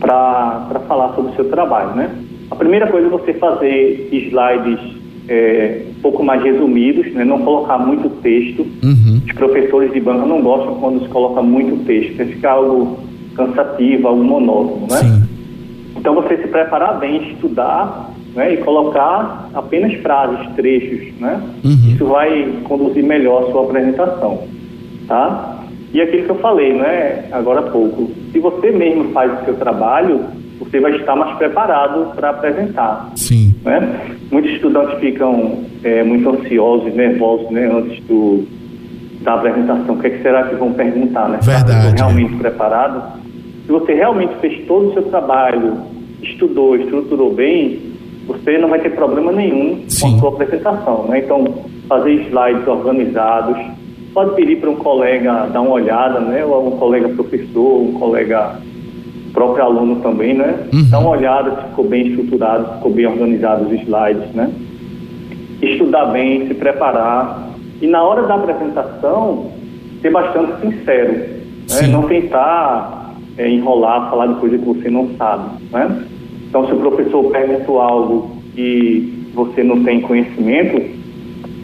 para 0.00 0.80
falar 0.88 1.14
sobre 1.14 1.32
o 1.32 1.34
seu 1.36 1.44
trabalho, 1.48 1.94
né? 1.94 2.10
A 2.50 2.56
primeira 2.56 2.86
coisa 2.86 3.06
é 3.06 3.10
você 3.10 3.34
fazer 3.34 4.08
slides 4.10 4.80
é, 5.28 5.82
um 5.98 6.00
pouco 6.00 6.24
mais 6.24 6.42
resumidos, 6.42 7.12
né? 7.12 7.24
não 7.24 7.40
colocar 7.40 7.78
muito 7.78 8.08
texto. 8.22 8.64
Uhum. 8.82 9.20
Os 9.26 9.32
professores 9.32 9.92
de 9.92 10.00
banca 10.00 10.24
não 10.24 10.40
gostam 10.40 10.76
quando 10.76 11.02
se 11.02 11.08
coloca 11.08 11.42
muito 11.42 11.84
texto, 11.84 12.24
fica 12.24 12.50
algo 12.50 12.98
cansativo, 13.34 14.08
algo 14.08 14.24
monótono, 14.24 14.86
né? 14.90 14.98
Sim. 14.98 15.22
Então 15.96 16.14
você 16.14 16.36
se 16.36 16.48
preparar 16.48 16.98
bem, 16.98 17.32
estudar 17.32 18.10
né? 18.34 18.54
e 18.54 18.56
colocar 18.58 19.50
apenas 19.52 19.94
frases, 19.94 20.54
trechos, 20.54 21.12
né? 21.20 21.42
Uhum. 21.64 21.92
Isso 21.92 22.04
vai 22.06 22.48
conduzir 22.64 23.02
melhor 23.04 23.44
a 23.44 23.50
sua 23.50 23.64
apresentação, 23.64 24.42
tá? 25.06 25.56
E 25.92 26.00
aquilo 26.00 26.24
que 26.24 26.30
eu 26.30 26.36
falei, 26.36 26.74
né, 26.74 27.24
agora 27.32 27.60
há 27.60 27.70
pouco, 27.70 28.10
se 28.30 28.38
você 28.38 28.70
mesmo 28.70 29.10
faz 29.12 29.40
o 29.40 29.44
seu 29.46 29.54
trabalho, 29.54 30.20
você 30.58 30.80
vai 30.80 30.94
estar 30.96 31.16
mais 31.16 31.36
preparado 31.38 32.14
para 32.14 32.30
apresentar. 32.30 33.10
Sim. 33.14 33.54
Né? 33.68 34.16
Muitos 34.30 34.50
estudantes 34.52 34.98
ficam 34.98 35.64
é, 35.84 36.02
muito 36.02 36.26
ansiosos, 36.30 36.94
nervosos, 36.94 37.50
né, 37.50 37.70
antes 37.70 38.02
do, 38.04 38.46
da 39.20 39.34
apresentação. 39.34 39.94
O 39.94 39.98
que, 39.98 40.06
é 40.06 40.10
que 40.10 40.22
será 40.22 40.44
que 40.44 40.54
vão 40.54 40.72
perguntar, 40.72 41.28
né? 41.28 41.38
Verdade. 41.42 41.88
Estão 41.88 42.08
realmente 42.08 42.34
preparado? 42.36 43.20
Se 43.66 43.72
você 43.72 43.92
realmente 43.92 44.34
fez 44.40 44.66
todo 44.66 44.88
o 44.88 44.92
seu 44.94 45.02
trabalho, 45.02 45.82
estudou, 46.22 46.76
estruturou 46.76 47.34
bem, 47.34 47.78
você 48.26 48.56
não 48.56 48.70
vai 48.70 48.80
ter 48.80 48.90
problema 48.90 49.32
nenhum 49.32 49.84
Sim. 49.86 50.12
com 50.12 50.16
a 50.16 50.18
sua 50.20 50.28
apresentação, 50.30 51.06
né? 51.08 51.18
Então, 51.18 51.44
fazer 51.86 52.12
slides 52.12 52.66
organizados, 52.66 53.58
pode 54.14 54.34
pedir 54.34 54.56
para 54.56 54.70
um 54.70 54.76
colega 54.76 55.46
dar 55.52 55.60
uma 55.60 55.72
olhada, 55.72 56.20
né? 56.20 56.42
Ou 56.42 56.68
um 56.68 56.78
colega 56.78 57.08
professor, 57.10 57.82
um 57.82 57.92
colega 57.92 58.58
próprio 59.32 59.64
aluno 59.64 59.96
também, 59.96 60.34
né? 60.34 60.68
Uhum. 60.72 60.90
Dá 60.90 60.98
uma 60.98 61.10
olhada 61.10 61.50
se 61.50 61.68
ficou 61.68 61.88
bem 61.88 62.08
estruturado, 62.08 62.66
se 62.66 62.74
ficou 62.74 62.92
bem 62.92 63.06
organizado 63.06 63.66
os 63.66 63.72
slides, 63.72 64.34
né? 64.34 64.50
Estudar 65.62 66.06
bem, 66.06 66.46
se 66.46 66.54
preparar. 66.54 67.50
E 67.80 67.86
na 67.86 68.02
hora 68.02 68.26
da 68.26 68.34
apresentação, 68.34 69.50
ser 70.00 70.10
bastante 70.10 70.60
sincero. 70.60 71.12
Né? 71.12 71.86
Não 71.90 72.02
tentar 72.04 73.14
é, 73.36 73.48
enrolar, 73.48 74.10
falar 74.10 74.26
de 74.26 74.34
coisa 74.34 74.58
que 74.58 74.64
você 74.64 74.90
não 74.90 75.10
sabe, 75.16 75.62
né? 75.70 76.04
Então, 76.48 76.66
se 76.66 76.72
o 76.72 76.78
professor 76.78 77.30
perguntou 77.30 77.80
algo 77.80 78.30
que 78.54 79.28
você 79.34 79.62
não 79.62 79.84
tem 79.84 80.00
conhecimento, 80.00 80.82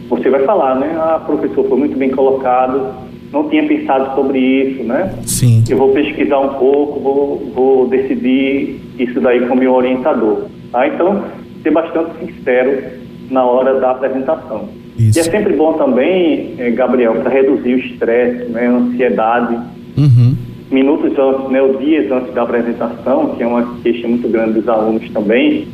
você 0.09 0.29
vai 0.29 0.43
falar, 0.43 0.75
né? 0.75 0.95
Ah, 0.97 1.19
professor, 1.25 1.67
foi 1.67 1.77
muito 1.77 1.97
bem 1.97 2.11
colocado, 2.11 2.93
não 3.35 3.49
tinha 3.49 3.67
pensado 3.67 4.15
sobre 4.15 4.39
isso, 4.39 4.83
né? 4.83 5.13
Sim. 5.23 5.61
Eu 5.69 5.77
vou 5.77 5.89
pesquisar 5.89 6.39
um 6.39 6.53
pouco, 6.53 6.99
vou, 7.01 7.51
vou 7.53 7.87
decidir 7.87 8.79
isso 8.97 9.19
daí 9.19 9.45
com 9.45 9.55
meu 9.55 9.73
orientador. 9.73 10.45
Tá? 10.71 10.87
Então, 10.87 11.21
ser 11.61 11.71
bastante 11.71 12.11
sincero 12.25 12.81
na 13.29 13.43
hora 13.43 13.77
da 13.81 13.91
apresentação. 13.91 14.69
Isso. 14.97 15.19
E 15.19 15.21
é 15.21 15.23
sempre 15.23 15.53
bom 15.53 15.73
também, 15.73 16.55
eh, 16.57 16.71
Gabriel, 16.71 17.15
para 17.15 17.29
reduzir 17.29 17.73
o 17.73 17.79
estresse, 17.79 18.49
né, 18.49 18.67
a 18.67 18.71
ansiedade. 18.71 19.59
Uhum. 19.97 20.35
Minutos 20.71 21.11
antes, 21.19 21.51
né, 21.51 21.61
ou 21.61 21.77
dias 21.77 22.09
antes 22.09 22.33
da 22.33 22.43
apresentação, 22.43 23.35
que 23.35 23.43
é 23.43 23.47
uma 23.47 23.75
queixa 23.83 24.07
muito 24.07 24.29
grande 24.29 24.53
dos 24.53 24.69
alunos 24.69 25.09
também, 25.09 25.67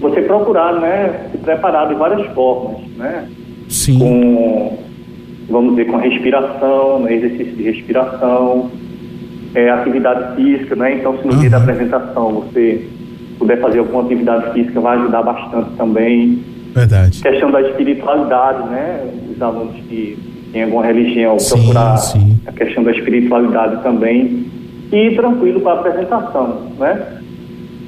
você 0.00 0.22
procurar 0.22 0.80
né, 0.80 1.28
se 1.30 1.38
preparar 1.38 1.88
de 1.88 1.94
várias 1.94 2.26
formas, 2.32 2.80
né? 2.96 3.28
Sim. 3.68 3.98
Com 3.98 4.85
vamos 5.48 5.76
dizer, 5.76 5.86
com 5.86 5.96
a 5.96 6.00
respiração, 6.00 7.00
né, 7.00 7.14
exercício 7.14 7.54
de 7.54 7.62
respiração, 7.62 8.70
é, 9.54 9.70
atividade 9.70 10.36
física, 10.36 10.76
né? 10.76 10.96
Então, 10.96 11.18
se 11.18 11.26
no 11.26 11.36
dia 11.36 11.50
da 11.50 11.58
apresentação 11.58 12.32
você 12.32 12.86
puder 13.38 13.60
fazer 13.60 13.78
alguma 13.78 14.02
atividade 14.02 14.52
física, 14.52 14.80
vai 14.80 14.98
ajudar 14.98 15.22
bastante 15.22 15.70
também. 15.76 16.42
Verdade. 16.74 17.22
Questão 17.22 17.50
da 17.50 17.62
espiritualidade, 17.62 18.68
né? 18.68 19.00
Os 19.30 19.40
alunos 19.40 19.74
que 19.88 20.18
têm 20.52 20.64
alguma 20.64 20.84
religião, 20.84 21.38
sim, 21.38 21.56
procurar 21.56 21.96
sim. 21.96 22.36
a 22.46 22.52
questão 22.52 22.82
da 22.84 22.90
espiritualidade 22.92 23.82
também. 23.82 24.46
E 24.92 25.10
tranquilo 25.16 25.60
para 25.60 25.72
a 25.72 25.80
apresentação, 25.80 26.70
né? 26.78 27.20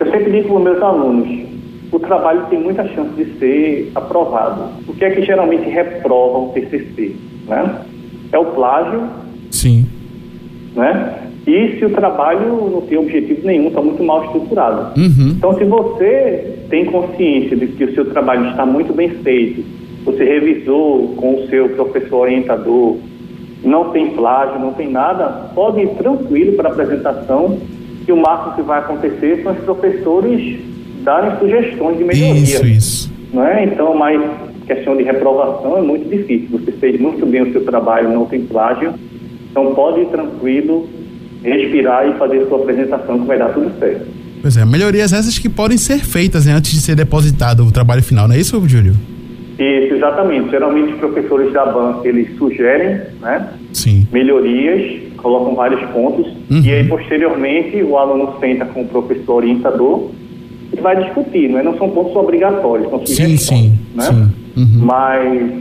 Eu 0.01 0.11
sempre 0.11 0.31
digo 0.33 0.49
para 0.49 0.57
os 0.57 0.63
meus 0.63 0.83
alunos, 0.83 1.49
o 1.93 1.99
trabalho 1.99 2.47
tem 2.51 2.61
muita 2.61 2.87
chance 2.89 3.11
de 3.11 3.39
ser 3.39 3.93
aprovado. 3.95 4.65
O 4.87 4.95
que 4.95 5.05
é 5.05 5.11
que 5.11 5.23
geralmente 5.23 5.69
reprova 5.69 6.39
o 6.39 6.49
TCC? 6.53 7.15
Né? 7.49 7.83
É 8.33 8.39
o 8.39 8.47
plágio. 8.47 9.03
Sim. 9.51 9.87
Né? 10.75 11.15
E 11.47 11.79
se 11.79 11.85
o 11.87 11.91
trabalho 11.91 12.71
não 12.71 12.83
tem 12.83 12.99
objetivo 12.99 13.47
nenhum, 13.47 13.69
está 13.69 13.81
muito 13.81 14.03
mal 14.05 14.25
estruturado. 14.27 15.01
Uhum. 15.01 15.31
Então, 15.31 15.57
se 15.57 15.65
você 15.65 16.59
tem 16.69 16.85
consciência 16.85 17.57
de 17.57 17.69
que 17.69 17.85
o 17.85 17.95
seu 17.95 18.05
trabalho 18.11 18.51
está 18.51 18.67
muito 18.67 18.93
bem 18.93 19.09
feito, 19.09 19.65
você 20.05 20.25
revisou 20.25 21.15
com 21.17 21.37
o 21.37 21.49
seu 21.49 21.71
professor 21.71 22.21
orientador, 22.21 22.97
não 23.65 23.91
tem 23.91 24.11
plágio, 24.11 24.61
não 24.61 24.75
tem 24.75 24.91
nada, 24.91 25.51
pode 25.55 25.81
ir 25.81 25.89
tranquilo 25.97 26.53
para 26.53 26.69
a 26.69 26.73
apresentação, 26.73 27.59
que 28.05 28.13
o 28.13 28.17
máximo 28.17 28.55
que 28.55 28.63
vai 28.63 28.81
acontecer 28.81 29.43
são 29.43 29.53
os 29.53 29.59
professores 29.61 30.59
darem 31.03 31.39
sugestões 31.39 31.97
de 31.97 32.05
melhoria. 32.05 32.43
Isso, 32.43 32.67
isso. 32.67 33.13
Não 33.33 33.45
é? 33.45 33.65
Então, 33.65 33.95
mas 33.97 34.21
questão 34.69 34.97
de 34.97 35.03
reprovação 35.03 35.79
é 35.79 35.83
muito 35.83 36.09
difícil. 36.09 36.59
Você 36.59 36.73
fez 36.73 37.01
muito 37.01 37.25
bem 37.27 37.43
o 37.43 37.53
seu 37.53 37.65
trabalho, 37.65 38.13
não 38.13 38.27
tem 38.27 38.43
plágio. 38.43 38.95
Então 39.51 39.75
pode 39.75 40.03
ir 40.03 40.07
tranquilo, 40.07 40.87
respirar 41.43 42.07
e 42.09 42.19
fazer 42.19 42.47
sua 42.47 42.59
apresentação 42.59 43.19
que 43.19 43.27
vai 43.27 43.39
dar 43.39 43.49
tudo 43.55 43.73
certo. 43.79 44.07
Pois 44.41 44.57
é, 44.57 44.65
melhorias 44.65 45.13
essas 45.13 45.39
que 45.39 45.49
podem 45.49 45.77
ser 45.77 45.99
feitas 45.99 46.47
né, 46.47 46.53
antes 46.53 46.71
de 46.71 46.81
ser 46.81 46.95
depositado 46.95 47.65
o 47.65 47.73
trabalho 47.73 48.03
final, 48.03 48.29
não 48.29 48.35
é 48.35 48.39
isso, 48.39 48.57
Júlio? 48.69 48.95
Isso, 49.59 49.95
exatamente. 49.95 50.51
Geralmente 50.51 50.93
os 50.93 50.99
professores 51.01 51.53
da 51.53 51.67
banca, 51.67 52.07
eles 52.07 52.37
sugerem 52.37 53.01
né, 53.21 53.49
Sim. 53.73 54.07
melhorias, 54.13 55.03
colocam 55.17 55.57
vários 55.57 55.81
pontos, 55.91 56.27
uhum. 56.49 56.61
e 56.63 56.71
aí 56.71 56.87
posteriormente 56.87 57.83
o 57.83 57.97
aluno 57.97 58.35
senta 58.39 58.65
com 58.67 58.83
o 58.83 58.87
professor 58.87 59.37
orientador 59.37 60.11
e 60.73 60.81
vai 60.81 61.03
discutir, 61.03 61.49
né? 61.49 61.63
não 61.63 61.77
são 61.77 61.91
pontos 61.91 62.15
obrigatórios, 62.15 62.89
são 62.89 63.01
sugestões. 63.01 63.41
Sim, 63.41 63.57
sim, 63.57 63.79
né? 63.97 64.05
sim. 64.05 64.29
Uhum. 64.59 64.85
Mas 64.85 65.53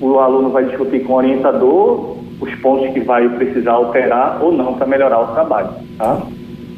o 0.00 0.18
aluno 0.18 0.50
vai 0.50 0.66
discutir 0.66 1.02
com 1.04 1.14
o 1.14 1.16
orientador 1.16 2.18
os 2.40 2.54
pontos 2.56 2.92
que 2.92 3.00
vai 3.00 3.28
precisar 3.30 3.72
alterar 3.72 4.42
ou 4.42 4.52
não 4.52 4.74
para 4.74 4.86
melhorar 4.86 5.20
o 5.20 5.26
trabalho. 5.28 5.70
Tá? 5.96 6.22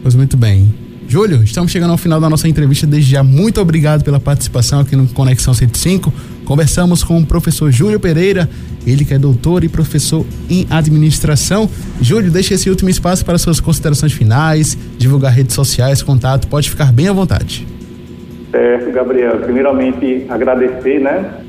Pois 0.02 0.14
muito 0.14 0.36
bem. 0.36 0.72
Júlio, 1.08 1.42
estamos 1.42 1.70
chegando 1.70 1.92
ao 1.92 1.96
final 1.96 2.20
da 2.20 2.28
nossa 2.28 2.48
entrevista. 2.48 2.86
Desde 2.86 3.12
já, 3.12 3.22
muito 3.22 3.60
obrigado 3.60 4.04
pela 4.04 4.18
participação 4.18 4.80
aqui 4.80 4.96
no 4.96 5.06
Conexão 5.08 5.54
105. 5.54 6.12
Conversamos 6.44 7.04
com 7.04 7.18
o 7.18 7.26
professor 7.26 7.70
Júlio 7.70 7.98
Pereira, 7.98 8.48
ele 8.86 9.04
que 9.04 9.14
é 9.14 9.18
doutor 9.18 9.62
e 9.62 9.68
professor 9.68 10.26
em 10.50 10.66
administração. 10.68 11.68
Júlio, 12.00 12.30
deixe 12.30 12.54
esse 12.54 12.68
último 12.68 12.90
espaço 12.90 13.24
para 13.24 13.38
suas 13.38 13.60
considerações 13.60 14.12
finais, 14.12 14.76
divulgar 14.98 15.32
redes 15.32 15.54
sociais, 15.54 16.02
contato, 16.02 16.48
pode 16.48 16.70
ficar 16.70 16.92
bem 16.92 17.08
à 17.08 17.12
vontade. 17.12 17.66
Certo, 18.50 18.90
Gabriel. 18.92 19.38
Primeiramente, 19.38 20.26
agradecer, 20.28 21.00
né, 21.00 21.45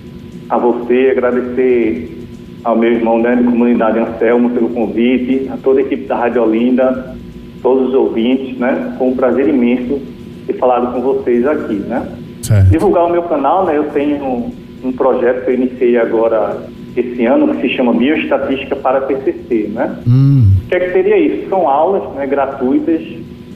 a 0.49 0.57
você, 0.57 1.09
agradecer 1.11 2.17
ao 2.63 2.77
meu 2.77 2.91
irmão 2.91 3.19
né, 3.19 3.35
de 3.35 3.43
comunidade 3.43 3.99
Anselmo 3.99 4.49
pelo 4.49 4.69
convite, 4.69 5.49
a 5.51 5.57
toda 5.57 5.79
a 5.79 5.83
equipe 5.83 6.05
da 6.05 6.17
Rádio 6.17 6.43
Olinda, 6.43 7.15
todos 7.61 7.89
os 7.89 7.93
ouvintes, 7.93 8.57
né? 8.57 8.95
Foi 8.97 9.07
um 9.07 9.15
prazer 9.15 9.47
imenso 9.47 10.01
ter 10.45 10.53
falado 10.53 10.93
com 10.93 11.01
vocês 11.01 11.45
aqui, 11.45 11.75
né? 11.75 12.07
Certo. 12.41 12.69
Divulgar 12.69 13.05
o 13.05 13.11
meu 13.11 13.23
canal, 13.23 13.65
né? 13.65 13.77
Eu 13.77 13.85
tenho 13.85 14.51
um 14.83 14.91
projeto 14.91 15.43
que 15.43 15.51
eu 15.51 15.55
iniciei 15.55 15.97
agora 15.97 16.57
esse 16.95 17.25
ano 17.25 17.53
que 17.53 17.61
se 17.61 17.75
chama 17.75 17.93
Bioestatística 17.93 18.75
para 18.75 19.01
TCC, 19.01 19.69
né? 19.73 19.97
Hum. 20.07 20.51
O 20.65 20.69
que, 20.69 20.75
é 20.75 20.79
que 20.79 20.91
seria 20.91 21.17
isso? 21.17 21.49
São 21.49 21.67
aulas 21.67 22.03
né, 22.15 22.25
gratuitas 22.25 23.01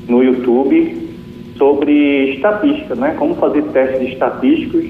no 0.07 0.23
YouTube 0.23 1.09
sobre 1.57 2.33
estatística, 2.33 2.95
né? 2.95 3.15
Como 3.17 3.35
fazer 3.35 3.63
testes 3.63 4.09
estatísticos 4.09 4.85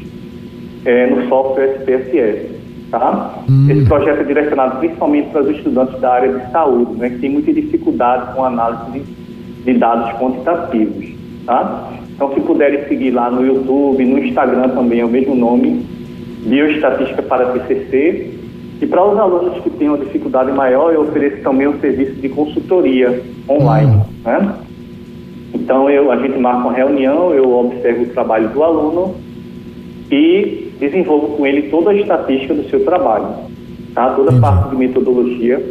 é, 0.85 1.07
no 1.07 1.27
software 1.27 1.77
SPSS. 1.79 2.61
Tá? 2.91 3.43
Hum. 3.49 3.67
Esse 3.69 3.85
projeto 3.85 4.19
é 4.19 4.23
direcionado 4.23 4.79
principalmente 4.79 5.29
para 5.29 5.43
os 5.43 5.49
estudantes 5.49 5.99
da 6.01 6.11
área 6.11 6.33
de 6.33 6.51
saúde, 6.51 6.93
né, 6.95 7.09
que 7.09 7.19
tem 7.19 7.29
muita 7.29 7.53
dificuldade 7.53 8.35
com 8.35 8.43
análise 8.43 8.91
de, 8.91 8.99
de 9.63 9.79
dados 9.79 10.11
quantitativos. 10.19 11.05
Tá? 11.45 11.89
Então, 12.13 12.33
se 12.33 12.41
puderem 12.41 12.85
seguir 12.87 13.11
lá 13.11 13.31
no 13.31 13.45
YouTube, 13.45 14.05
no 14.05 14.19
Instagram 14.19 14.69
também 14.69 14.99
é 14.99 15.05
o 15.05 15.09
mesmo 15.09 15.35
nome, 15.35 15.85
Bioestatística 16.45 17.21
para 17.21 17.51
TCC. 17.51 18.31
E 18.81 18.87
para 18.87 19.05
os 19.05 19.17
alunos 19.17 19.61
que 19.63 19.69
têm 19.69 19.89
uma 19.89 19.97
dificuldade 19.99 20.51
maior, 20.51 20.91
eu 20.91 21.01
ofereço 21.01 21.41
também 21.43 21.67
um 21.67 21.79
serviço 21.79 22.13
de 22.15 22.29
consultoria 22.29 23.21
online. 23.47 23.95
Hum. 23.95 24.03
Né? 24.25 24.55
Então, 25.53 25.89
eu, 25.89 26.11
a 26.11 26.17
gente 26.17 26.37
marca 26.39 26.67
uma 26.67 26.73
reunião, 26.73 27.31
eu 27.33 27.51
observo 27.53 28.03
o 28.03 28.07
trabalho 28.07 28.49
do 28.49 28.63
aluno 28.63 29.15
e 30.11 30.70
desenvolvo 30.81 31.37
com 31.37 31.45
ele 31.45 31.69
toda 31.69 31.91
a 31.91 31.95
estatística 31.95 32.55
do 32.55 32.67
seu 32.67 32.83
trabalho, 32.83 33.27
tá? 33.93 34.09
Toda 34.15 34.35
a 34.35 34.39
parte 34.41 34.71
de 34.71 34.75
metodologia 34.75 35.63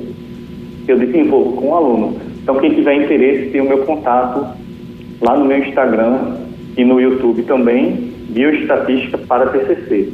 eu 0.87 0.99
desenvolvo 0.99 1.53
com 1.53 1.69
o 1.69 1.75
aluno. 1.75 2.17
Então, 2.43 2.59
quem 2.59 2.75
tiver 2.75 2.95
interesse, 2.95 3.51
tem 3.51 3.61
o 3.61 3.69
meu 3.69 3.79
contato 3.79 4.47
lá 5.21 5.37
no 5.37 5.45
meu 5.45 5.59
Instagram 5.59 6.37
e 6.77 6.85
no 6.85 7.01
YouTube 7.01 7.43
também, 7.43 8.11
Bioestatística 8.31 9.19
para 9.19 9.47
TCC. 9.49 10.13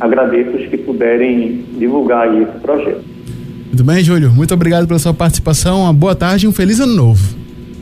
Agradeço 0.00 0.56
os 0.56 0.66
que 0.66 0.78
puderem 0.78 1.64
divulgar 1.78 2.28
aí 2.28 2.42
esse 2.42 2.58
projeto. 2.60 3.04
Muito 3.66 3.84
bem, 3.84 4.02
Júlio. 4.02 4.30
Muito 4.30 4.54
obrigado 4.54 4.86
pela 4.86 4.98
sua 4.98 5.12
participação. 5.12 5.82
Uma 5.82 5.92
boa 5.92 6.14
tarde 6.14 6.46
e 6.46 6.48
um 6.48 6.52
feliz 6.52 6.80
ano 6.80 6.94
novo. 6.94 7.36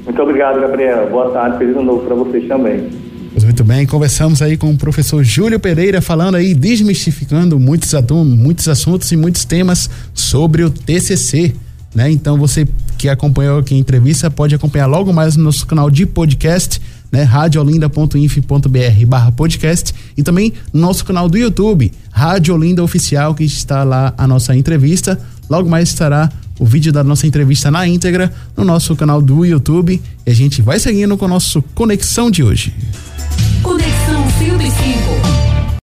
Muito 0.04 0.20
obrigado, 0.20 0.60
Gabriela. 0.60 1.06
Boa 1.06 1.30
tarde, 1.30 1.58
feliz 1.58 1.76
ano 1.76 1.84
novo 1.84 2.04
para 2.04 2.14
vocês 2.16 2.48
também. 2.48 2.88
Muito 3.46 3.62
bem, 3.62 3.86
conversamos 3.86 4.42
aí 4.42 4.56
com 4.56 4.72
o 4.72 4.76
professor 4.76 5.22
Júlio 5.22 5.60
Pereira, 5.60 6.02
falando 6.02 6.34
aí, 6.34 6.52
desmistificando 6.52 7.60
muitos, 7.60 7.92
muitos 8.24 8.66
assuntos 8.66 9.12
e 9.12 9.16
muitos 9.16 9.44
temas 9.44 9.88
sobre 10.12 10.64
o 10.64 10.68
TCC. 10.68 11.54
Né? 11.94 12.10
Então 12.10 12.36
você 12.36 12.66
que 12.98 13.08
acompanhou 13.08 13.60
aqui 13.60 13.72
a 13.72 13.78
entrevista 13.78 14.28
pode 14.28 14.52
acompanhar 14.52 14.86
logo 14.86 15.12
mais 15.12 15.36
no 15.36 15.44
nosso 15.44 15.64
canal 15.64 15.88
de 15.88 16.04
podcast, 16.04 16.82
né? 17.12 17.22
radiolinda.inf.br 17.22 19.06
barra 19.06 19.30
podcast 19.30 19.94
e 20.16 20.24
também 20.24 20.52
no 20.72 20.80
nosso 20.80 21.04
canal 21.04 21.28
do 21.28 21.38
YouTube, 21.38 21.92
Rádio 22.10 22.52
Olinda 22.52 22.82
Oficial, 22.82 23.32
que 23.32 23.44
está 23.44 23.84
lá 23.84 24.12
a 24.18 24.26
nossa 24.26 24.56
entrevista. 24.56 25.20
Logo 25.48 25.70
mais 25.70 25.88
estará 25.90 26.32
o 26.58 26.66
vídeo 26.66 26.92
da 26.92 27.04
nossa 27.04 27.28
entrevista 27.28 27.70
na 27.70 27.86
íntegra 27.86 28.32
no 28.56 28.64
nosso 28.64 28.96
canal 28.96 29.22
do 29.22 29.44
YouTube 29.44 30.02
e 30.26 30.30
a 30.30 30.34
gente 30.34 30.60
vai 30.60 30.80
seguindo 30.80 31.16
com 31.16 31.26
o 31.26 31.28
nosso 31.28 31.62
Conexão 31.76 32.28
de 32.28 32.42
hoje. 32.42 32.74
Conexão 33.66 33.95